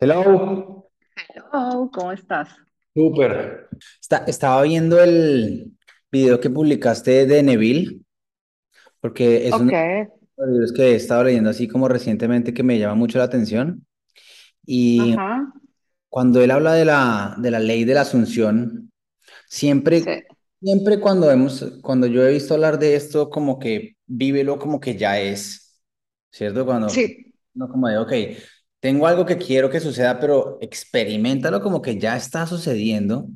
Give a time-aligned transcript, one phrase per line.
[0.00, 2.48] Hello, Hello, ¿cómo estás?
[2.94, 3.68] súper.
[4.00, 5.72] Está- estaba viendo el
[6.10, 8.02] video que publicaste de Neville,
[9.00, 9.72] porque es uno Ok,
[10.38, 13.24] de los libros que he estado leyendo así como recientemente que me llama mucho la
[13.26, 13.86] atención.
[14.66, 15.52] Y ajá,
[16.10, 18.92] cuando él habla de la, de la ley de la Asunción,
[19.48, 20.26] siempre, sí,
[20.62, 24.96] siempre cuando hemos, cuando yo he visto hablar de esto, como que vívelo como que
[24.96, 25.80] ya es,
[26.32, 26.66] ¿cierto?
[26.66, 28.12] Cuando, sí, no como de, ok,
[28.86, 33.26] tengo algo que quiero que suceda, pero experimentalo como que ya está sucediendo.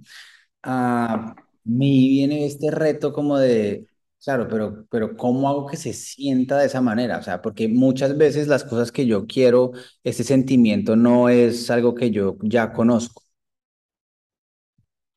[0.62, 3.86] a mí viene este reto como de,
[4.24, 7.18] claro, pero, pero ¿cómo hago que se sienta de esa manera?
[7.18, 9.72] O sea, porque muchas veces las cosas que yo quiero,
[10.04, 13.22] ese sentimiento no es algo que yo ya conozco.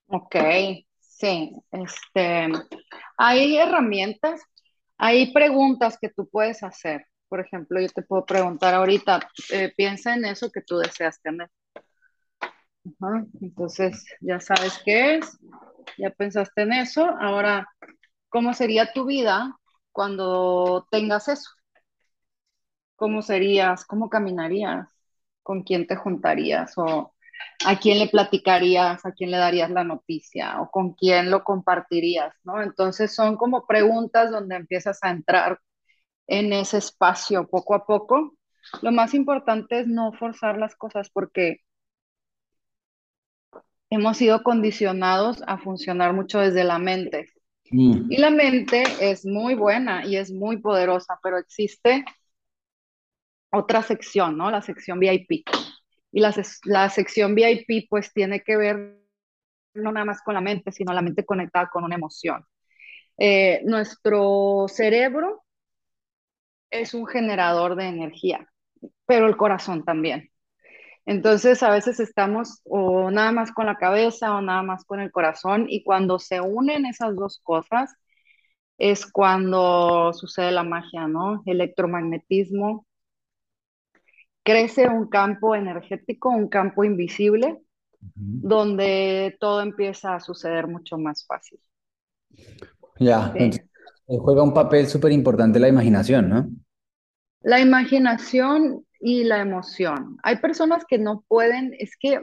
[0.08, 0.36] ok,
[1.00, 2.48] sí, este,
[3.18, 4.42] hay herramientas,
[4.98, 7.06] hay preguntas que tú puedes hacer.
[7.34, 11.50] Por ejemplo, yo te puedo preguntar ahorita, eh, piensa en eso que tú deseas tener.
[13.42, 15.40] Entonces, ya sabes qué es,
[15.98, 17.04] ya pensaste en eso.
[17.20, 17.68] Ahora,
[18.30, 19.58] ¿cómo sería tu vida
[19.92, 21.50] cuando tengas eso?
[22.96, 23.84] ¿Cómo serías?
[23.84, 24.88] ¿Cómo caminarías?
[25.42, 26.78] ¿Con quién te juntarías?
[26.78, 27.16] ¿O
[27.66, 29.04] a quién le platicarías?
[29.08, 30.62] ¿A quién le darías la noticia?
[30.62, 32.36] ¿O con quién lo compartirías?
[32.44, 32.62] ¿No?
[32.62, 35.58] Entonces son como preguntas donde empiezas a entrar
[36.28, 38.36] en ese espacio poco a poco.
[38.82, 41.58] Lo más importante es no forzar las cosas porque
[43.90, 47.30] hemos sido condicionados a funcionar mucho desde la mente.
[48.10, 52.06] Y Mm, la mente es muy buena y es muy poderosa, pero existe
[53.52, 54.50] otra sección, ¿no?
[54.52, 55.44] La sección VIP.
[56.12, 56.34] Y la,
[56.66, 59.00] la sección VIP pues tiene que ver
[59.76, 62.46] no nada más con la mente, sino la mente conectada con una emoción.
[63.18, 65.43] Eh, nuestro cerebro
[66.74, 68.48] es un generador de energía,
[69.08, 70.30] pero el corazón también.
[71.06, 75.12] Entonces a veces estamos o nada más con la cabeza o nada más con el
[75.12, 77.94] corazón y cuando se unen esas dos cosas
[78.78, 81.44] es cuando sucede la magia, ¿no?
[81.46, 82.86] Electromagnetismo,
[84.44, 87.62] crece un campo energético, un campo invisible
[88.42, 91.60] donde todo empieza a suceder mucho más fácil.
[93.00, 93.70] Ya, Sí.
[94.08, 96.50] juega un papel súper importante la imaginación, ¿no?
[97.44, 100.18] La imaginación y la emoción.
[100.24, 102.22] Hay personas que no pueden, es que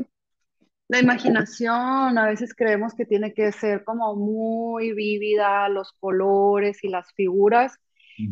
[0.88, 6.88] la imaginación a veces creemos que tiene que ser como muy vívida, los colores y
[6.88, 7.74] las figuras,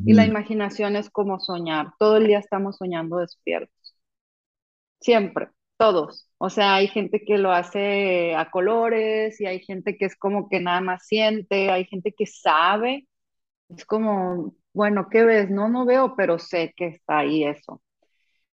[0.05, 1.89] y la imaginación es como soñar.
[1.99, 3.97] Todo el día estamos soñando despiertos,
[5.01, 6.29] siempre, todos.
[6.39, 10.49] O sea, hay gente que lo hace a colores y hay gente que es como
[10.49, 13.07] que nada más siente, hay gente que sabe
[13.71, 15.51] Es como, bueno, ¿qué ves?
[15.51, 17.83] No, no veo, pero sé que está ahí eso.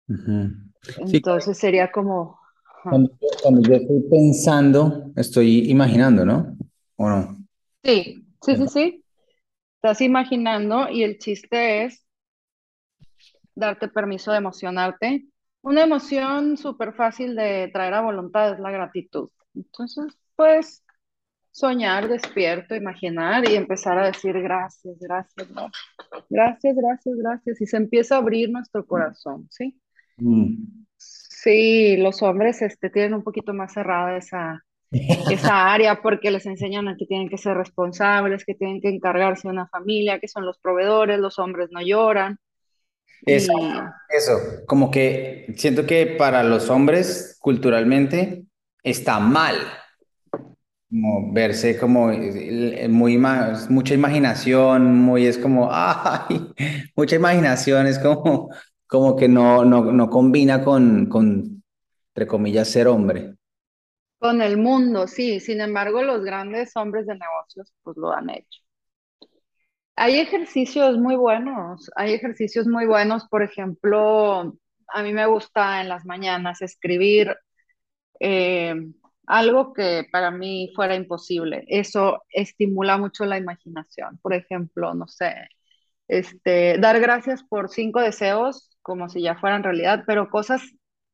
[0.06, 0.50] Ujú.
[0.82, 2.38] Sí, Entonces sería como,
[2.84, 3.10] cuando,
[3.42, 6.58] cuando yo estoy pensando, estoy imaginando, ¿no?
[6.96, 7.38] ¿O no?
[7.82, 9.04] Sí, sí, sí, sí.
[9.76, 12.04] Estás imaginando y el chiste es
[13.54, 15.26] darte permiso de emocionarte.
[15.62, 19.30] Una emoción súper fácil de traer a voluntad es la gratitud.
[19.54, 20.04] Entonces,
[20.36, 20.84] pues,
[21.50, 25.70] soñar despierto, imaginar y empezar a decir gracias, gracias, gracias,
[26.28, 27.60] gracias, gracias, gracias.
[27.60, 29.78] Y se empieza a abrir nuestro corazón, ¿sí?
[30.16, 30.84] Mm.
[30.96, 36.88] Sí, los hombres este, tienen un poquito más cerrada esa, esa área porque les enseñan
[36.88, 40.44] a que tienen que ser responsables, que tienen que encargarse de una familia, que son
[40.44, 42.38] los proveedores, los hombres no lloran.
[43.26, 44.32] Eso, Y eso,
[44.66, 48.44] como que siento que para los hombres culturalmente
[48.82, 49.56] está mal,
[50.90, 56.52] como verse como eh, muy mucha imaginación, muy es como, ay,
[56.96, 58.50] mucha imaginación, es como,
[58.86, 61.62] como que no, no, no combina con, con,
[62.14, 63.34] entre comillas, ser hombre.
[64.18, 68.60] con el mundo, sí, sin embargo, los grandes hombres de negocios pues lo han hecho.
[69.96, 74.54] Hay ejercicios muy buenos, hay ejercicios muy buenos, por ejemplo,
[74.88, 77.36] a mí me gusta en las mañanas escribir
[78.20, 78.74] eh,
[79.30, 81.64] algo que para mí fuera imposible.
[81.68, 84.18] Eso estimula mucho la imaginación.
[84.18, 85.48] Por ejemplo, no sé,
[86.08, 90.62] este, dar gracias por cinco deseos como si ya fueran realidad, pero cosas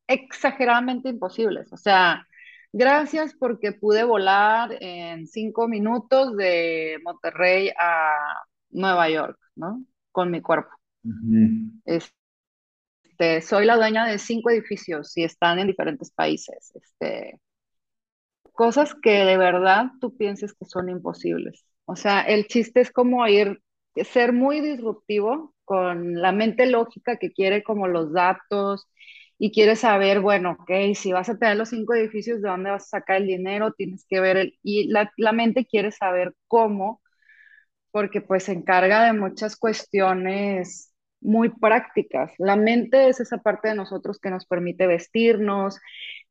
[0.07, 1.71] exageradamente imposibles.
[1.71, 2.25] O sea,
[2.73, 8.15] gracias porque pude volar en cinco minutos de Monterrey a
[8.71, 9.83] Nueva York, ¿no?
[10.11, 10.71] Con mi cuerpo.
[11.85, 16.71] Este, soy la dueña de cinco edificios y están en diferentes países.
[16.73, 17.39] Este,
[18.57, 21.65] cosas que de verdad tú pienses que son imposibles.
[21.85, 23.61] O sea, el chiste es como ir,
[24.05, 28.87] ser muy disruptivo con la mente lógica que quiere como los datos
[29.39, 32.85] y quieres saber, bueno, ok, si vas a tener los cinco edificios, ¿de dónde vas
[32.85, 33.73] a sacar el dinero?
[33.73, 37.01] Tienes que ver el, y la, la mente quiere saber cómo,
[37.91, 42.31] porque pues se encarga de muchas cuestiones muy prácticas.
[42.37, 45.79] La mente es esa parte de nosotros que nos permite vestirnos,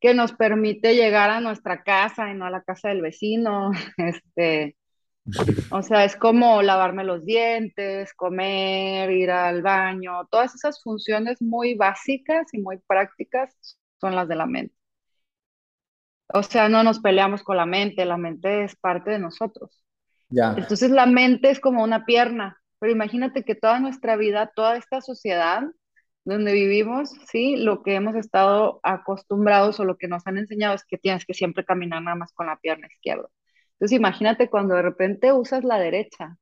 [0.01, 4.77] que nos permite llegar a nuestra casa y no a la casa del vecino, este,
[5.71, 11.75] o sea, es como lavarme los dientes, comer, ir al baño, todas esas funciones muy
[11.75, 14.75] básicas y muy prácticas son las de la mente.
[16.33, 19.83] O sea, no nos peleamos con la mente, la mente es parte de nosotros.
[20.29, 20.55] Ya.
[20.57, 25.01] Entonces la mente es como una pierna, pero imagínate que toda nuestra vida, toda esta
[25.01, 25.65] sociedad
[26.25, 30.85] donde vivimos, sí, lo que hemos estado acostumbrados o lo que nos han enseñado es
[30.85, 33.29] que tienes que siempre caminar nada más con la pierna izquierda.
[33.73, 36.39] Entonces imagínate cuando de repente usas la derecha,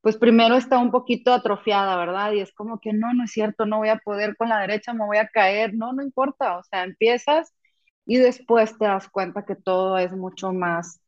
[0.00, 2.32] pues primero está un poquito atrofiada, ¿verdad?
[2.32, 4.94] Y es como que no, no es cierto, no voy a poder con la derecha,
[4.94, 7.54] me voy a caer, no, no importa, o sea, empiezas
[8.04, 11.00] y después te das cuenta que todo es mucho más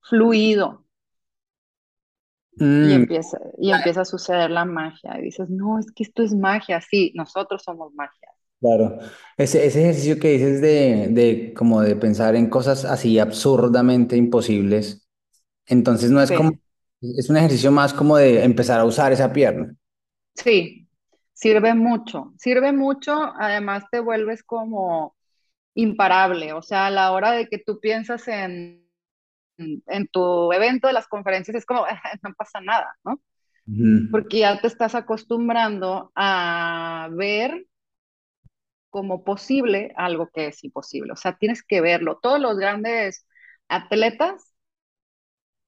[0.00, 0.84] fluido
[2.80, 6.22] y Mm, empieza, y empieza a suceder la magia y dices, no, es que esto
[6.22, 8.28] es magia, sí, nosotros somos magia.
[8.60, 8.98] claro.
[9.36, 15.08] Ese, ese ejercicio que dices de, de como de pensar en cosas así absurdamente imposibles,
[15.66, 16.52] entonces no es como,
[17.02, 19.76] es un ejercicio más como de empezar a usar esa pierna.
[20.34, 20.88] sí,
[21.32, 25.16] sirve mucho, sirve mucho, además te vuelves como
[25.74, 28.87] imparable, o sea, a la hora de que tú piensas en,
[29.58, 31.84] en tu evento de las conferencias es como,
[32.22, 33.20] no pasa nada, ¿no?
[34.10, 37.66] Porque ya te estás acostumbrando a ver
[38.90, 42.18] como posible algo que es imposible, o sea, tienes que verlo.
[42.22, 43.26] Todos los grandes
[43.68, 44.54] atletas,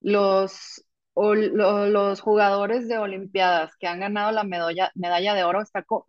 [0.01, 0.85] los,
[1.15, 5.83] o- lo- los jugadores de Olimpiadas que han ganado la medalla, medalla de oro, está
[5.83, 6.07] co-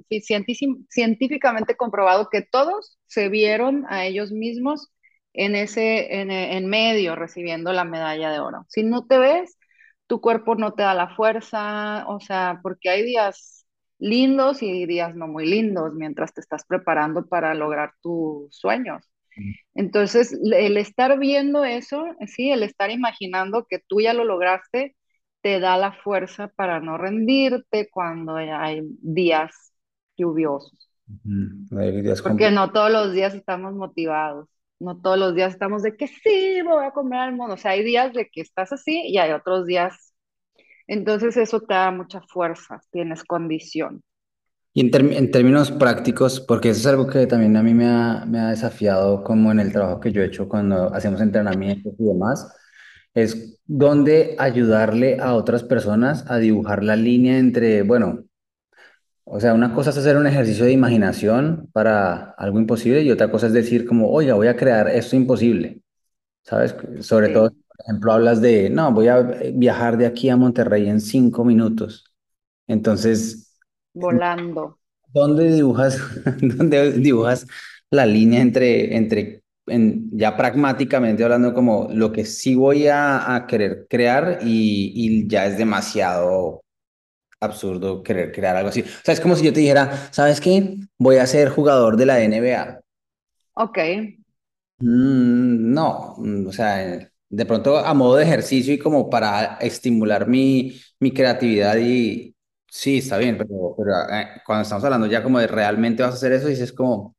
[0.89, 4.89] científicamente comprobado que todos se vieron a ellos mismos
[5.33, 8.65] en ese, en, en medio recibiendo la medalla de oro.
[8.69, 9.57] Si no te ves,
[10.07, 13.65] tu cuerpo no te da la fuerza, o sea, porque hay días
[13.99, 19.03] lindos y días no muy lindos mientras te estás preparando para lograr tus sueños.
[19.73, 24.95] Entonces, el estar viendo eso, sí, el estar imaginando que tú ya lo lograste,
[25.41, 29.73] te da la fuerza para no rendirte cuando hay días
[30.17, 31.77] lluviosos, Ujú.
[31.79, 34.47] Hay días porque no todos los días estamos motivados,
[34.81, 37.71] no todos los días estamos de que sí, voy a comer al mundo, o sea,
[37.71, 40.13] hay días de que estás así y hay otros días,
[40.87, 44.03] entonces eso te da mucha fuerza, tienes condición.
[44.73, 48.25] Y en, en términos prácticos, porque eso es algo que también a mí me ha,
[48.25, 52.03] me ha desafiado como en el trabajo que yo he hecho cuando hacemos entrenamientos y
[52.05, 52.53] demás,
[53.13, 58.23] es dónde ayudarle a otras personas a dibujar la línea entre, bueno,
[59.33, 63.31] o sea, una cosa es hacer un ejercicio de imaginación para algo imposible y otra
[63.31, 65.79] cosa es decir como, oiga, voy a crear esto imposible,
[66.43, 66.75] ¿sabes?
[66.99, 69.21] Sobre todo, por ejemplo, hablas de, no, voy a
[69.53, 72.13] viajar de aquí a Monterrey en cinco minutos.
[72.67, 73.55] Entonces...
[73.93, 74.79] volando.
[75.13, 75.97] ¿Dónde dibujas,
[76.41, 77.47] dónde dibujas
[77.89, 83.47] la línea entre, entre en, ya pragmáticamente hablando, como lo que sí voy a, a
[83.47, 86.60] querer crear y, y ya es demasiado
[87.41, 88.81] absurdo querer crear algo así?
[88.83, 90.77] O sea, es como si yo te dijera, ¿sabes qué?
[90.99, 92.81] Voy a ser jugador de la NBA.
[93.55, 93.77] Ok,
[94.79, 100.27] Mm, no, mm, o sea, de pronto a modo de ejercicio y como para estimular
[100.27, 102.35] mi, mi creatividad y
[102.67, 106.15] sí, está bien, pero, pero eh, cuando estamos hablando ya como de realmente vas a
[106.15, 107.15] hacer eso, dices como...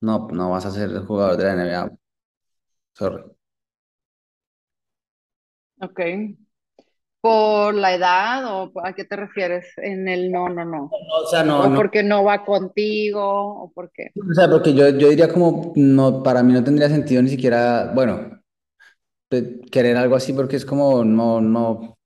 [0.00, 1.92] No, no vas a ser jugador de la NBA.
[2.94, 3.24] Sorry.
[5.80, 6.00] ok.
[7.24, 10.90] ¿Por la edad o a qué te refieres en el no, no, no?
[10.92, 11.76] O sea, no, ¿O no.
[11.76, 13.22] porque no va contigo?
[13.62, 14.10] ¿O por qué?
[14.30, 17.92] O sea, porque yo, yo diría como, no, para mí no tendría sentido ni siquiera,
[17.94, 18.42] bueno,
[19.70, 21.96] querer algo así porque es como, no, no,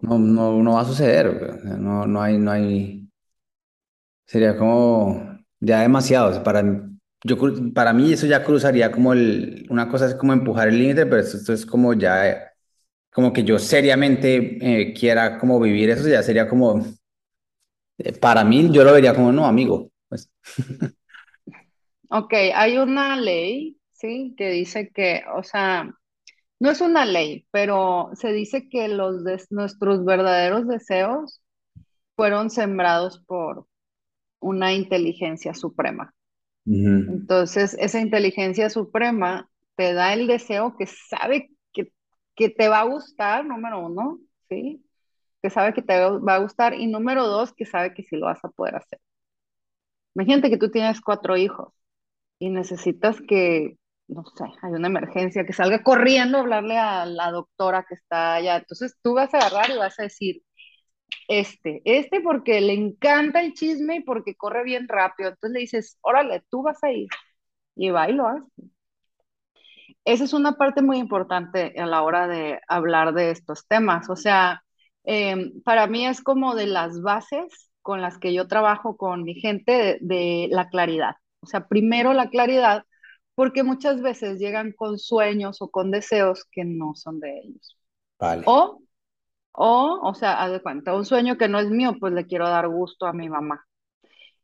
[0.00, 1.62] no, no, no va a suceder.
[1.64, 3.10] no, no hay, no hay,
[4.26, 6.30] sería como ya demasiado.
[6.30, 6.62] O sea, para,
[7.24, 7.36] yo,
[7.74, 11.20] para mí eso ya cruzaría como el, una cosa es como empujar el límite, pero
[11.20, 12.47] esto, esto es como ya,
[13.10, 16.84] como que yo seriamente eh, quiera como vivir eso, ya sería como,
[17.98, 19.90] eh, para mí yo lo vería como, no, amigo.
[20.08, 20.30] Pues.
[22.10, 24.34] Ok, hay una ley, ¿sí?
[24.36, 25.92] Que dice que, o sea,
[26.58, 31.42] no es una ley, pero se dice que los nuestros verdaderos deseos
[32.16, 33.66] fueron sembrados por
[34.40, 36.14] una inteligencia suprema.
[36.64, 41.50] Entonces, esa inteligencia suprema te da el deseo que sabe
[42.38, 44.18] que, te va a gustar, número uno,
[44.48, 44.84] ¿sí?
[45.42, 48.26] Que sabe que te va a gustar y número dos, que sabe que sí lo
[48.26, 49.00] vas a poder hacer.
[50.14, 51.72] Imagínate que tú tienes cuatro hijos
[52.38, 53.78] y necesitas que,
[54.08, 58.34] no sé, hay una emergencia, que salga corriendo a hablarle a la doctora que está
[58.34, 58.56] allá.
[58.56, 60.42] Entonces tú vas a agarrar y vas a decir,
[61.28, 65.30] este, este porque le encanta el chisme y porque corre bien rápido.
[65.30, 67.08] Entonces le dices, órale, tú vas a ir.
[67.76, 68.44] Y va y lo hace.
[70.08, 74.08] Esa es una parte muy importante a la hora de hablar de estos temas.
[74.10, 74.62] O sea,
[75.04, 79.34] eh, para mí es como de las bases con las que yo trabajo con mi
[79.34, 81.16] gente de, de la claridad.
[81.40, 82.84] O sea, primero la claridad,
[83.34, 87.76] porque muchas veces llegan con sueños o con deseos que no son de ellos.
[88.18, 88.58] Vale.
[88.58, 88.80] O,
[89.52, 92.48] o, o sea, haz de cuenta, un sueño que no es mío, pues le quiero
[92.48, 93.64] dar gusto a mi mamá.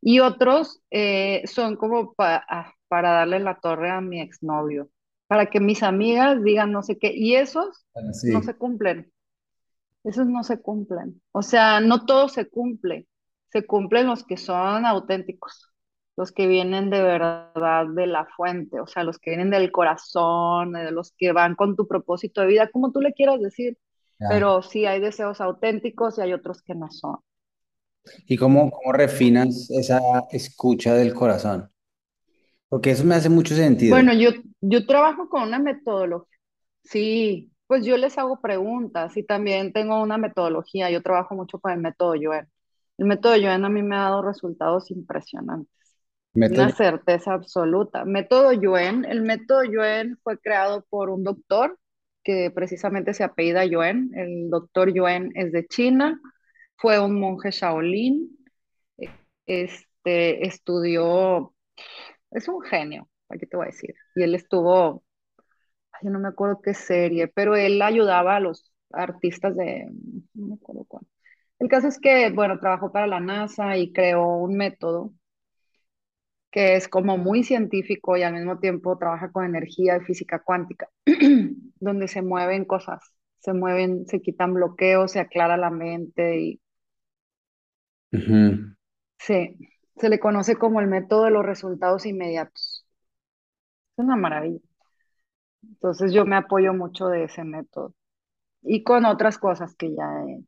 [0.00, 4.88] Y otros eh, son como pa- ah, para darle la torre a mi exnovio,
[5.26, 7.12] para que mis amigas digan no sé qué.
[7.14, 9.12] Y esos Bueno, no se cumplen,
[10.04, 11.20] esos no se cumplen.
[11.32, 13.08] O sea, no todo se cumple,
[13.50, 15.72] se cumplen los que son auténticos,
[16.16, 20.72] los que vienen de verdad de la fuente, o sea, los que vienen del corazón,
[20.72, 23.78] de los que van con tu propósito de vida, como tú le quieras decir.
[24.20, 24.28] Ya.
[24.28, 27.16] Pero sí hay deseos auténticos y hay otros que no son.
[28.26, 30.00] ¿Y cómo, cómo refinas esa
[30.30, 31.70] escucha del corazón?
[32.74, 33.94] Porque eso me hace mucho sentido.
[33.94, 36.36] Bueno, yo, yo trabajo con una metodología.
[36.82, 40.90] Sí, pues yo les hago preguntas y también tengo una metodología.
[40.90, 42.48] Yo trabajo mucho con el método Yuen.
[42.98, 45.72] El método Yuen a mí me ha dado resultados impresionantes,
[46.34, 48.04] una certeza absoluta.
[48.04, 51.78] Método Yuen, el método Yuen fue creado por un doctor
[52.24, 54.10] que precisamente se apellida Yuen.
[54.16, 56.20] El doctor Yuen es de China,
[56.74, 58.36] fue un monje Shaolin,
[59.46, 61.54] este, estudió,
[62.34, 63.94] es un genio, aquí te voy a decir.
[64.16, 65.04] Y él estuvo
[66.02, 69.86] yo no me acuerdo qué serie, pero él ayudaba a los artistas de,
[70.34, 71.06] no me acuerdo cuál.
[71.58, 75.12] El caso es que, bueno, trabajó para la NASA y creó un método
[76.50, 80.88] que es como muy científico y al mismo tiempo trabaja con energía y física cuántica,
[81.80, 83.02] donde se mueven cosas,
[83.40, 86.60] se mueven, se quitan bloqueos, se aclara la mente y
[88.14, 88.74] Ujú.
[89.18, 89.56] se,
[89.96, 92.84] se le conoce como el método de los resultados inmediatos.
[93.96, 94.60] Es una maravilla.
[95.62, 97.94] Entonces yo me apoyo mucho de ese método
[98.62, 100.44] y con otras cosas que ya he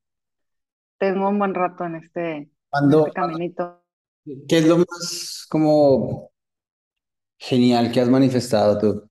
[0.98, 3.82] Tengo un buen rato en este, en Cuando, este caminito.
[4.48, 6.30] ¿qué es lo más como
[7.38, 9.10] genial que has manifestado tú?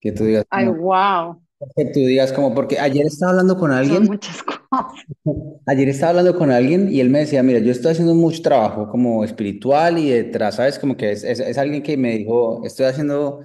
[0.00, 1.42] Que tú digas Ay, wow,
[1.74, 4.60] que tú digas como, porque ayer estaba hablando con son alguien, muchas cosas.
[5.66, 8.88] ayer estaba hablando con alguien y él me decía, mira, yo estoy haciendo mucho trabajo
[8.88, 10.78] como espiritual y detrás, ¿sabes?
[10.78, 13.40] Como que es, es, es alguien que me dijo, estoy haciendo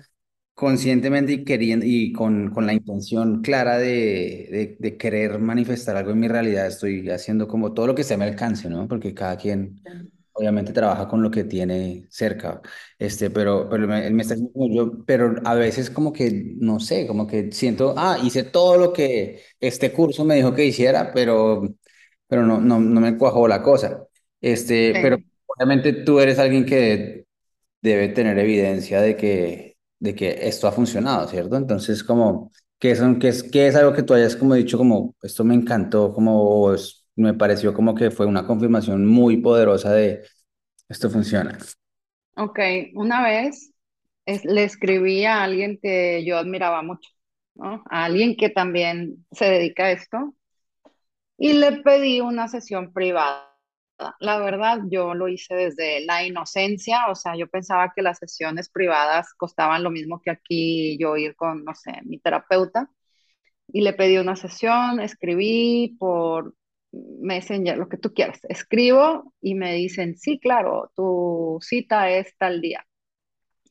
[0.54, 6.12] conscientemente y queriendo y con, con la intención clara de, de, de querer manifestar algo
[6.12, 8.88] en mi realidad, estoy haciendo como todo lo que se me alcance, ¿no?
[8.88, 9.82] Porque cada quien
[10.42, 12.62] obviamente trabaja con lo que tiene cerca,
[13.00, 16.54] este, pero, pero me, él me está diciendo como yo, pero a veces como que,
[16.58, 20.66] no sé, como que siento, ah, hice todo lo que este curso me dijo que
[20.66, 21.64] hiciera, pero,
[22.28, 24.06] pero no, no, no me cuajó la cosa.
[24.42, 27.26] Este, pero Sí, obviamente tú eres alguien que
[27.82, 31.56] debe tener evidencia de que, de que esto ha funcionado, ¿cierto?
[31.58, 35.16] Entonces, como, ¿qué son, qué es, qué es algo que tú hayas como dicho, como,
[35.22, 40.24] esto me encantó, como, es- me pareció como que fue una confirmación muy poderosa de
[40.90, 41.58] esto funciona.
[42.36, 42.60] ok.
[42.96, 43.74] Una vez
[44.26, 47.10] le escribí a alguien que yo admiraba mucho,
[47.56, 47.84] ¿no?
[47.90, 50.36] A alguien que también se dedica a esto
[51.38, 53.48] y le pedí una sesión privada.
[54.20, 58.70] La verdad, yo lo hice desde la inocencia, o sea, yo pensaba que las sesiones
[58.70, 62.90] privadas costaban lo mismo que aquí yo ir con, no sé, mi terapeuta.
[63.68, 66.56] y le pedí una sesión, escribí por
[66.92, 68.40] Messenger, lo que tú quieras.
[68.50, 72.86] Escribo y me dicen, sí, claro, tu cita es tal día.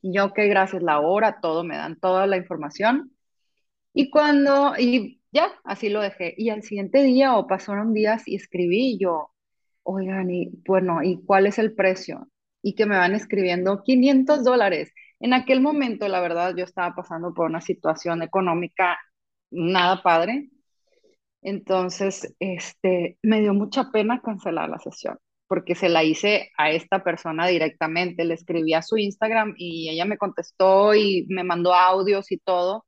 [0.03, 3.11] Yo, ok, gracias, la hora, todo, me dan toda la información.
[3.93, 6.33] Y cuando, y ya, así lo dejé.
[6.37, 9.31] Y al siguiente día o pasaron días y escribí yo,
[9.83, 12.29] oigan, y bueno, ¿y cuál es el precio?
[12.63, 14.93] Y que me van escribiendo 500 dólares.
[15.19, 18.97] En aquel momento, la verdad, yo estaba pasando por una situación económica
[19.51, 20.49] nada padre
[21.41, 25.17] entonces, este, me dio mucha pena cancelar la sesión,
[25.47, 30.05] porque se la hice a esta persona directamente, le escribí a su Instagram y ella
[30.05, 32.85] me contestó y me mandó audios y todo.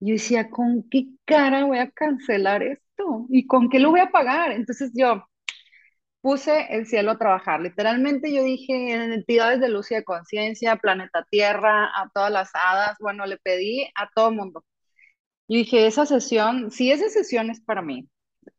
[0.00, 3.26] Yo decía, ¿con qué cara voy a cancelar esto?
[3.30, 4.52] ¿Y con qué lo voy a pagar?
[4.52, 5.24] Entonces yo
[6.20, 7.60] puse el cielo a trabajar.
[7.60, 12.50] Literalmente yo dije, en entidades de luz y de conciencia, planeta Tierra, a todas las
[12.54, 14.64] hadas, bueno, le pedí a todo mundo.
[15.48, 18.08] Yo dije, esa sesión, si esa sesión es para mí,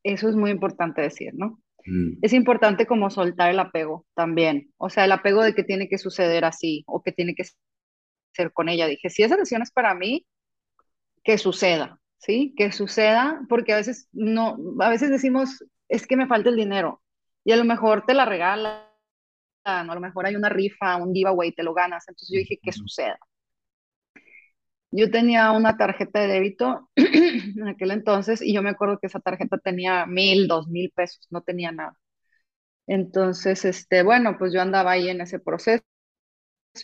[0.03, 1.62] eso es muy importante decir, ¿no?
[1.88, 2.20] Mm.
[2.22, 4.74] es importante como soltar el apego también.
[4.77, 7.46] O sea, el apego de que tiene que suceder así o que tiene que
[8.34, 8.88] ser con ella.
[8.88, 10.25] Dije, si esa decisión es para mí,
[11.24, 12.53] que suceda, ¿sí?
[12.58, 17.01] Que suceda, porque a veces no, a veces decimos, es que me falta el dinero
[17.44, 18.82] y a lo mejor te la regalan,
[19.63, 22.06] a lo mejor hay una rifa, un giveaway, te lo ganas.
[22.08, 23.17] Entonces yo dije, que suceda.
[24.91, 29.20] Yo tenía una tarjeta de débito en aquel entonces y yo me acuerdo que esa
[29.20, 31.98] tarjeta tenía mil, dos mil pesos, no tenía nada.
[32.88, 35.84] Entonces, este, bueno, pues yo andaba ahí en ese proceso,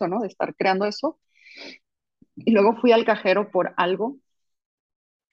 [0.10, 0.22] ¿no?
[0.22, 1.20] De estar creando eso.
[2.36, 4.18] Y luego fui al cajero por algo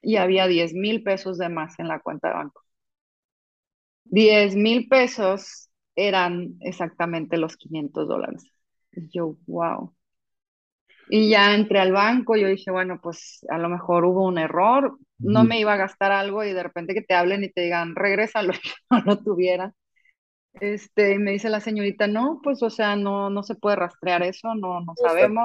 [0.02, 2.62] y había 10 mil pesos de más en la cuenta de banco.
[4.04, 8.44] 10 mil pesos eran exactamente los 500 dólares.
[8.92, 9.94] Y yo, wow.
[11.10, 14.98] Y ya entré al banco, yo dije, bueno, pues a lo mejor hubo un error,
[15.18, 17.96] no me iba a gastar algo y de repente que te hablen y te digan,
[17.96, 19.74] regresa lo que no lo tuviera.
[20.54, 24.54] Este, me dice la señorita, no, pues o sea, no, no se puede rastrear eso,
[24.54, 25.42] no, no sabemos.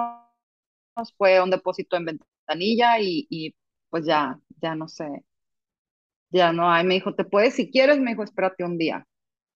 [1.17, 3.55] Fue un depósito en ventanilla y, y
[3.89, 5.23] pues ya, ya no sé,
[6.31, 6.83] ya no hay.
[6.85, 9.05] Me dijo, te puedes, si quieres, me dijo, espérate un día.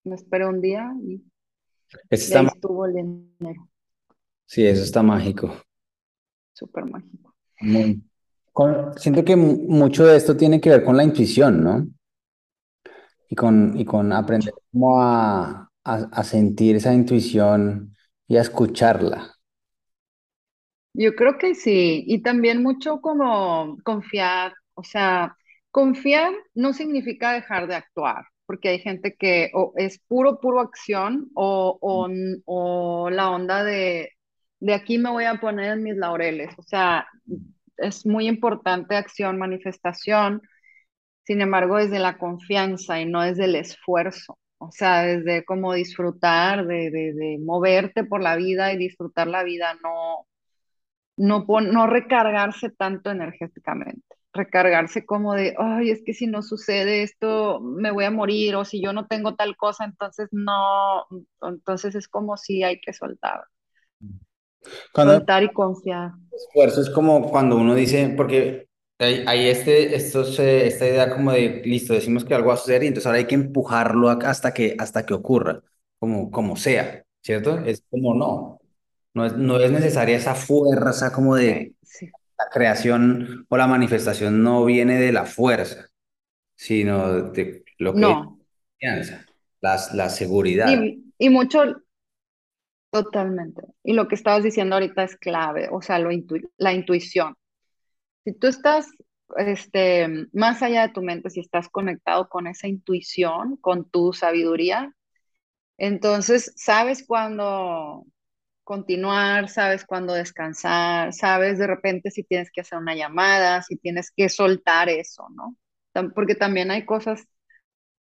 [0.04, 1.24] Me esperé un día y,
[2.28, 3.70] y ahí estuvo el dinero,
[4.46, 5.54] sí, eso está mágico.
[6.60, 7.36] Súper mágico.
[7.62, 8.04] Muy-
[8.54, 11.88] con- siento que mu- mucho de esto tiene que ver con la intuición, ¿no?
[13.30, 17.96] Y con, y con aprender cómo a, a, a sentir esa intuición
[18.28, 19.36] y a escucharla.
[20.94, 25.36] Yo creo que sí, y también mucho como confiar, o sea,
[25.72, 31.30] confiar no significa dejar de actuar, porque hay gente que o es puro, puro acción
[31.36, 31.78] o,
[32.46, 34.10] o la onda de,
[34.60, 37.08] de aquí me voy a poner en mis laureles, o sea,
[37.78, 40.42] es muy importante acción, manifestación,
[41.26, 46.68] sin embargo, desde la confianza y no desde el esfuerzo, o sea, desde como disfrutar,
[46.68, 50.28] de, de, de moverte por la vida y disfrutar la vida, no
[51.18, 57.60] no, no recargarse tanto energéticamente, recargarse como de, ay, es que si no sucede esto,
[57.62, 61.06] me voy a morir, o si yo no tengo tal cosa, entonces no,
[61.42, 63.44] entonces es como si hay que soltar,
[64.92, 66.12] Cuando soltar y confiar.
[66.32, 68.68] esfuerzo es como cuando uno dice, porque
[69.00, 72.58] hay, hay este, estos, eh, esta idea como de, listo, decimos que algo va a
[72.58, 75.62] suceder y entonces ahora hay que empujarlo hasta que, hasta que ocurra,
[76.00, 77.60] como, como sea, ¿cierto?
[77.60, 78.60] Es como no,
[79.14, 84.44] no es, no es necesaria esa fuerza como de Sí, la creación o la manifestación
[84.44, 85.88] no viene de la fuerza,
[86.56, 88.40] sino de lo que es No,
[88.80, 89.26] confianza,
[89.62, 90.84] la, la seguridad.
[90.84, 91.64] y, y mucho,
[92.92, 93.62] totalmente.
[93.84, 96.10] Y lo que estabas diciendo ahorita es clave, o sea, lo
[96.58, 97.36] la intuición.
[98.26, 98.88] Si tú estás,
[99.38, 104.94] este, más allá de tu mente, si estás conectado con esa intuición, con tu sabiduría,
[105.78, 108.06] Entonces, sabes cuándo
[108.66, 114.12] continuar, sabes cuándo descansar, sabes de repente si tienes que hacer una llamada, si tienes
[114.12, 115.56] que soltar eso, ¿no?
[116.16, 117.24] Porque también hay cosas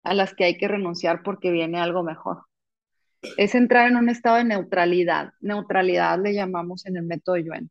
[0.04, 2.44] a las que hay que renunciar porque viene algo mejor.
[3.38, 5.34] Es entrar en un estado de neutralidad.
[5.42, 7.70] Neutralidad le llamamos en el método Yuen.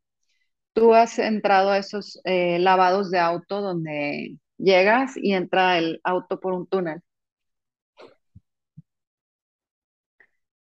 [0.73, 6.39] Tú has entrado a esos eh, lavados de auto donde llegas y entra el auto
[6.39, 7.01] por un túnel.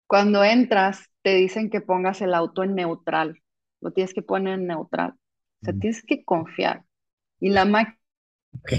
[0.07, 3.41] Cuando entras, te dicen que pongas el auto en neutral.
[3.81, 5.11] Lo tienes que poner en neutral.
[5.13, 5.17] O
[5.63, 6.83] sea, tienes que confiar.
[7.39, 7.65] Y la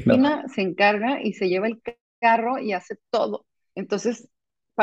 [0.04, 0.18] no.
[0.20, 3.46] máquina se encarga y se lleva el ca- carro y hace todo.
[3.74, 4.28] Entonces,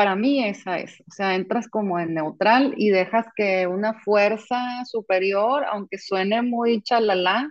[0.00, 1.00] para mí esa es.
[1.02, 6.82] O sea, entras como en neutral y dejas que una fuerza superior, aunque suene muy
[6.82, 7.50] chalala,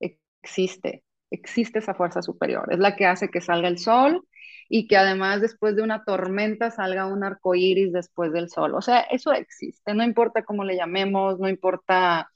[0.00, 1.04] existe.
[1.30, 2.68] Existe esa fuerza superior.
[2.72, 4.26] Es la que hace que salga el sol
[4.70, 8.74] y que además después de una tormenta salga un arco iris después del sol.
[8.74, 12.30] O sea, eso existe, no importa cómo le llamemos, no importa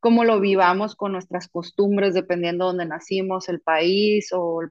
[0.00, 4.62] cómo lo vivamos con nuestras costumbres, dependiendo de dónde nacimos, el país o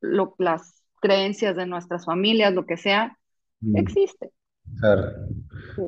[0.00, 3.18] lo- las creencias de nuestras familias, lo que sea,
[3.72, 4.30] existe.
[4.80, 5.26] claro.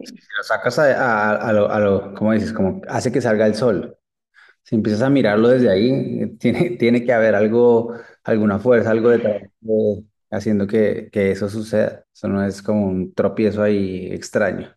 [0.03, 2.53] Si lo sacas a, a, a lo, a lo, ¿cómo dices?
[2.53, 3.99] Como hace que salga el sol.
[4.65, 5.91] Si empiezas a mirarlo desde ahí,
[6.23, 11.49] eh, tiene, tiene que haber algo, alguna fuerza, algo detrás de- haciendo que, que eso
[11.51, 12.05] suceda.
[12.15, 14.75] Eso no es como un tropiezo ahí extraño.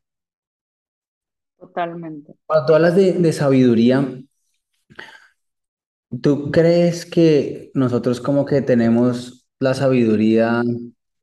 [1.58, 2.36] totalmente.
[2.46, 4.06] Cuando tú hablas de, de sabiduría,
[6.22, 10.64] ¿tú crees que nosotros como que tenemos la sabiduría,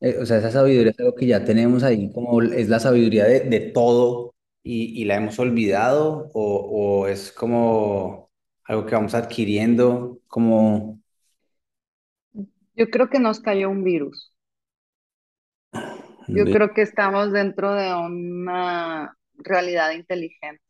[0.01, 3.25] eh, o sea, esa sabiduría es algo que ya tenemos ahí, como es la sabiduría
[3.25, 8.31] de, de todo y, y la hemos olvidado o, o es como
[8.65, 11.01] algo que vamos adquiriendo, como...
[12.75, 14.35] Yo creo que nos cayó un virus.
[16.29, 20.63] Yo creo que estamos dentro de una realidad inteligente.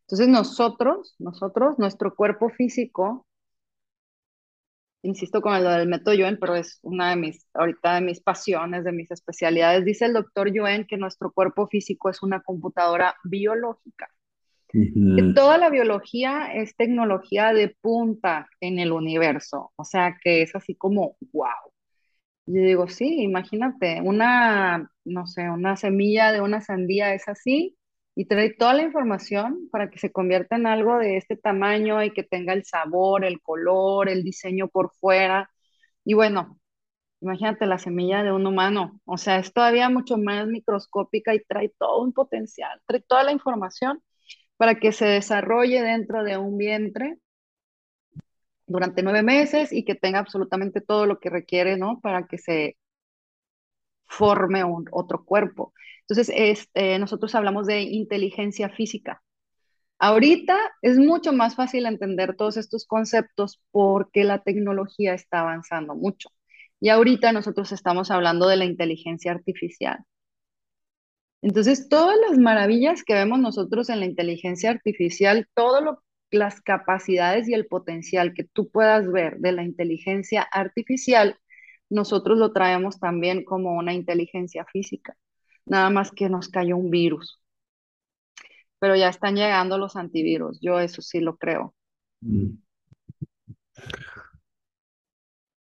[0.00, 3.26] Entonces nosotros, nosotros, nuestro cuerpo físico,
[5.04, 8.84] insisto con lo del método Yuen, pero es una de mis, ahorita de mis pasiones,
[8.84, 14.08] de mis especialidades, dice el doctor Yuen que nuestro cuerpo físico es una computadora biológica.
[14.66, 20.56] Que toda la biología es tecnología de punta en el universo, o sea que es
[20.56, 21.70] así como, wow.
[22.46, 27.76] Yo digo, sí, imagínate, una, no sé, una semilla de una sandía es así
[28.14, 32.12] y trae toda la información para que se convierta en algo de este tamaño y
[32.12, 35.50] que tenga el sabor, el color, el diseño por fuera.
[36.04, 36.58] Y bueno,
[37.20, 41.70] imagínate la semilla de un humano, o sea, es todavía mucho más microscópica y trae
[41.78, 44.02] todo un potencial, trae toda la información
[44.56, 47.18] para que se desarrolle dentro de un vientre
[48.66, 52.00] durante nueve meses y que tenga absolutamente todo lo que requiere, ¿no?
[52.00, 52.76] Para que se
[54.06, 55.72] forme un, otro cuerpo.
[56.00, 59.22] Entonces, este, nosotros hablamos de inteligencia física.
[59.98, 66.28] Ahorita es mucho más fácil entender todos estos conceptos porque la tecnología está avanzando mucho.
[66.80, 70.04] Y ahorita nosotros estamos hablando de la inteligencia artificial.
[71.42, 75.82] Entonces, todas las maravillas que vemos nosotros en la inteligencia artificial, todas
[76.30, 81.38] las capacidades y el potencial que tú puedas ver de la inteligencia artificial,
[81.90, 85.16] nosotros lo traemos también como una inteligencia física
[85.66, 87.40] nada más que nos cayó un virus.
[88.78, 91.74] Pero ya están llegando los antivirus, yo eso sí lo creo.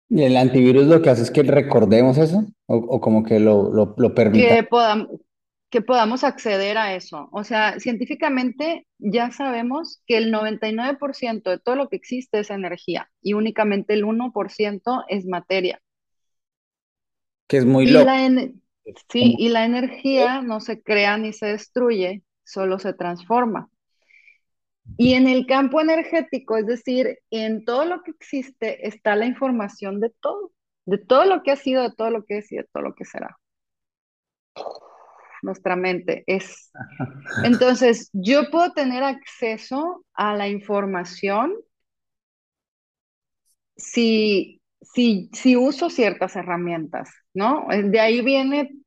[0.09, 2.45] ¿Y el antivirus lo que hace es que recordemos eso?
[2.65, 4.55] ¿O, como que lo, lo, lo permita?
[4.55, 5.07] Que podamos,
[5.69, 7.29] que podamos acceder a eso.
[7.31, 13.11] O sea, científicamente ya sabemos que el 99% de todo lo que existe es energía
[13.21, 15.81] y únicamente el 1% es materia.
[17.47, 18.09] Que es muy loco.
[19.09, 23.69] Sí, y la energía no se crea ni se destruye, solo se transforma.
[24.97, 29.99] Y en el campo energético, es decir, en todo lo que existe está la información
[30.01, 30.51] de todo,
[30.85, 32.93] de todo lo que ha sido, de todo lo que es y de todo lo
[32.93, 33.37] que será.
[35.41, 36.71] Nuestra mente es.
[37.45, 41.53] Entonces, yo puedo tener acceso a la información
[43.77, 44.61] si
[44.93, 47.71] si, si uso ciertas herramientas, ¿no?
[47.71, 48.85] Eh, de ahí vienen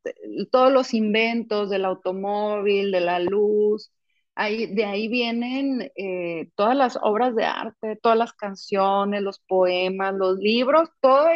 [0.51, 3.93] todos los inventos del automóvil, de la luz,
[4.35, 10.15] ahí, de ahí vienen eh, todas las obras de arte, todas las canciones, los poemas,
[10.15, 11.29] los libros, todo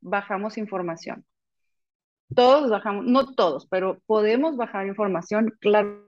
[0.00, 1.24] bajamos información.
[2.34, 6.04] Todos bajamos, no todos, pero podemos bajar información, claro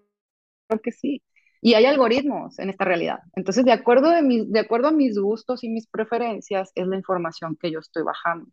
[0.83, 1.23] que sí.
[1.61, 3.19] Y hay algoritmos en esta realidad.
[3.35, 7.57] Entonces, de acuerdo, de, de acuerdo a mis gustos y mis preferencias, es la información
[7.61, 8.51] que yo estoy bajando.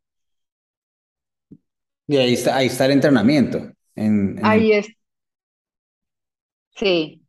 [2.07, 3.71] Y ahí está, ahí está el entrenamiento.
[4.41, 4.87] Ahí es.
[6.75, 7.25] Sí.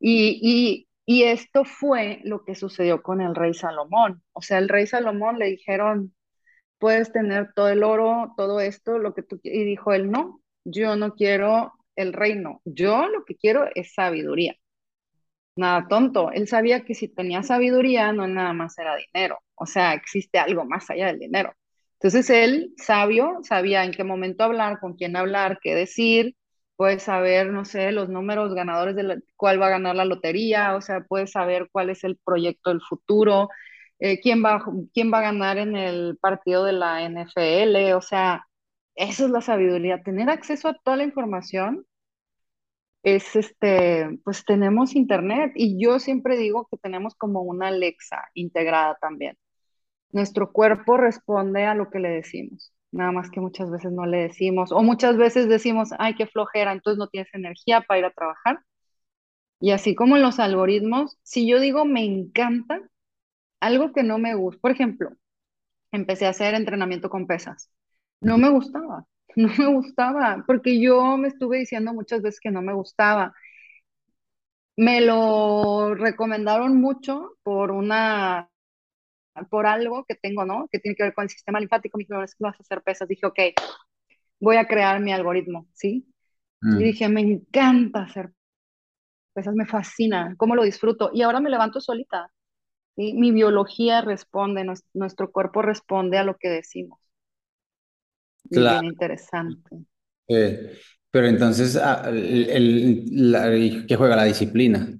[0.00, 4.22] Y, y, y esto fue lo que sucedió con el rey Salomón.
[4.32, 6.14] O sea, el rey Salomón le dijeron,
[6.78, 10.96] puedes tener todo el oro, todo esto, lo que tú Y dijo él, no, yo
[10.96, 14.56] no quiero el reino, yo lo que quiero es sabiduría
[15.58, 16.30] nada tonto.
[16.32, 19.38] Él sabía que si tenía sabiduría, no nada más era dinero.
[19.54, 21.52] O sea, existe algo más allá del dinero.
[22.00, 26.36] Entonces él, sabio, sabía en qué momento hablar, con quién hablar, qué decir,
[26.76, 30.80] puede saber, no sé, los números ganadores de cuál va a ganar la lotería, o
[30.80, 33.48] sea, puede saber cuál es el proyecto del futuro,
[33.98, 38.46] eh, quién, va, quién va a ganar en el partido de la NFL, o sea,
[38.94, 41.84] eso es la sabiduría, tener acceso a toda la información
[43.02, 48.96] es este, pues tenemos internet y yo siempre digo que tenemos como una Alexa integrada
[49.00, 49.36] también.
[50.12, 54.18] Nuestro cuerpo responde a lo que le decimos, nada más que muchas veces no le
[54.18, 58.12] decimos o muchas veces decimos, ay, qué flojera, entonces no tienes energía para ir a
[58.12, 58.60] trabajar.
[59.60, 62.80] Y así como en los algoritmos, si yo digo me encanta,
[63.60, 65.10] algo que no me gusta, por ejemplo,
[65.92, 67.70] empecé a hacer entrenamiento con pesas,
[68.20, 69.06] no me gustaba
[69.36, 73.34] no me gustaba, porque yo me estuve diciendo muchas veces que no me gustaba.
[74.76, 78.48] Me lo recomendaron mucho por una,
[79.50, 80.68] por algo que tengo, ¿no?
[80.70, 81.98] Que tiene que ver con el sistema linfático.
[81.98, 83.08] Me dijeron, es que vas a hacer pesas.
[83.08, 83.38] Dije, ok,
[84.40, 86.06] voy a crear mi algoritmo, ¿sí?
[86.62, 86.78] Y mm.
[86.78, 88.32] dije, me encanta hacer
[89.32, 91.10] pesas, me fascina, cómo lo disfruto.
[91.12, 92.32] Y ahora me levanto solita.
[92.96, 93.14] ¿sí?
[93.14, 94.64] Mi biología responde,
[94.94, 97.07] nuestro cuerpo responde a lo que decimos.
[98.50, 98.80] Claro.
[98.80, 99.86] Bien interesante.
[101.10, 104.98] pero entonces, ah, el, ¿qué juega la disciplina?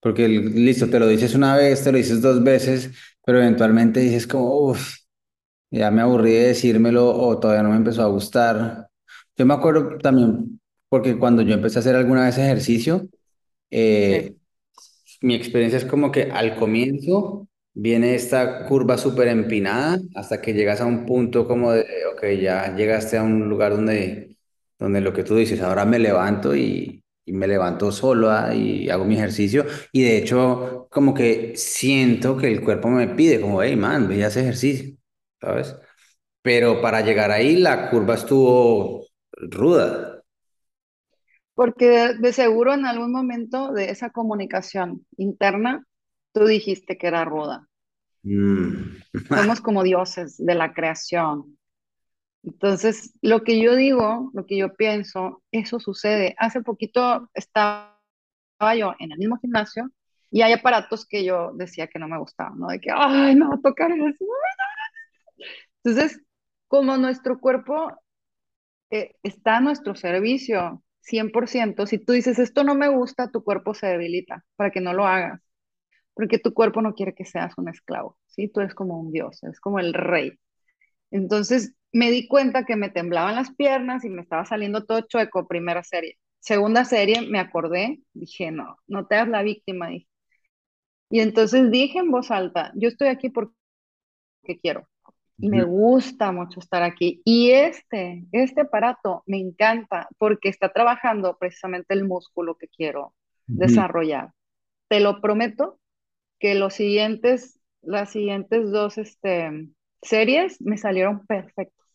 [0.00, 2.90] Porque listo, te lo dices una vez, te lo dices dos veces,
[3.24, 4.96] pero eventualmente dices como, uff,
[5.70, 8.88] ya me aburrí de decírmelo o todavía no me empezó a gustar.
[9.36, 13.08] Yo me acuerdo también, porque cuando yo empecé a hacer alguna vez ejercicio,
[14.00, 14.26] Sí.
[14.26, 14.36] eh,
[15.22, 20.80] mi experiencia es como que al comienzo viene esta curva súper empinada hasta que llegas
[20.80, 24.36] a un punto como de, ok, ya llegaste a un lugar donde,
[24.78, 28.90] donde lo que tú dices, ahora me levanto y, y me levanto solo ah, y
[28.90, 33.62] hago mi ejercicio y de hecho como que siento que el cuerpo me pide como,
[33.62, 34.96] hey man, ve y haz ejercicio,
[35.40, 35.74] ¿sabes?
[36.42, 40.22] Pero para llegar ahí la curva estuvo ruda.
[41.54, 45.84] Porque de, de seguro en algún momento de esa comunicación interna,
[46.32, 47.68] tú dijiste que era ruda.
[48.22, 49.02] Mm.
[49.28, 51.58] Somos como dioses de la creación.
[52.44, 56.34] Entonces, lo que yo digo, lo que yo pienso, eso sucede.
[56.38, 57.98] Hace poquito estaba
[58.76, 59.90] yo en el mismo gimnasio
[60.30, 62.68] y hay aparatos que yo decía que no me gustaban, ¿no?
[62.68, 64.24] De que, ay, no, tocar eso.
[65.84, 66.20] Entonces,
[66.68, 67.92] como nuestro cuerpo
[68.90, 73.74] eh, está a nuestro servicio 100%, si tú dices, esto no me gusta, tu cuerpo
[73.74, 75.42] se debilita para que no lo hagas,
[76.14, 78.48] porque tu cuerpo no quiere que seas un esclavo, ¿sí?
[78.48, 80.38] Tú eres como un dios, es como el rey.
[81.10, 85.46] Entonces me di cuenta que me temblaban las piernas y me estaba saliendo todo chueco,
[85.46, 86.18] primera serie.
[86.40, 89.88] Segunda serie, me acordé, dije, no, no te hagas la víctima.
[89.88, 90.08] Dije.
[91.10, 93.52] Y entonces dije en voz alta, yo estoy aquí porque
[94.62, 94.88] quiero
[95.42, 97.20] y me gusta mucho estar aquí.
[97.24, 103.14] Y este, este aparato me encanta porque está trabajando precisamente el músculo que quiero
[103.46, 104.32] desarrollar.
[104.88, 105.80] Te lo prometo
[106.42, 109.70] que los siguientes, las siguientes dos este,
[110.02, 111.88] series me salieron perfectas,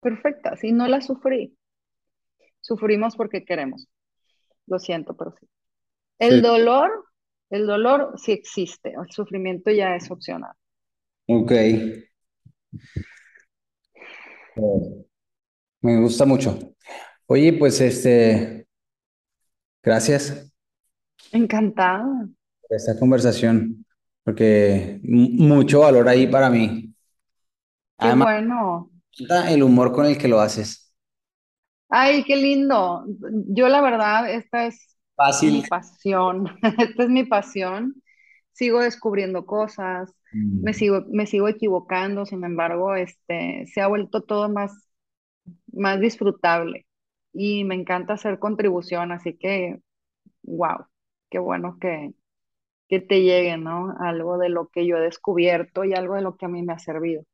[0.00, 1.56] perfectas y no las sufrí.
[2.62, 3.88] Sufrimos porque queremos.
[4.66, 5.46] Lo siento, pero sí.
[6.18, 6.42] El Sí.
[6.42, 7.06] dolor,
[7.50, 10.54] el dolor sí existe, el sufrimiento ya es opcional.
[11.26, 11.52] Ok.
[15.82, 16.58] Me gusta mucho.
[17.26, 18.66] Oye, pues este,
[19.82, 20.52] gracias
[21.38, 22.08] Encantada.
[22.76, 23.84] Esta conversación,
[24.24, 26.94] porque mu- mucho valor ahí para mí.
[27.98, 28.90] Qué Además, bueno.
[29.18, 30.94] me encanta el humor con el que lo haces.
[31.88, 33.04] Ay, qué lindo.
[33.48, 34.96] Yo la verdad, esta es
[35.40, 36.46] mi pasión.
[36.78, 38.02] Esta es mi pasión.
[38.52, 40.14] Sigo descubriendo cosas,
[40.60, 44.72] me Mm, sigo, me sigo equivocando, sin embargo, este, se ha vuelto todo más,
[45.72, 46.86] más disfrutable
[47.32, 49.80] y me encanta hacer contribución, así que,
[50.44, 50.86] wow,
[51.30, 52.14] qué bueno que,
[52.92, 53.96] que te llegue, ¿no?
[53.98, 56.74] Algo de lo que yo he descubierto y algo de lo que a mí me
[56.74, 57.24] ha servido.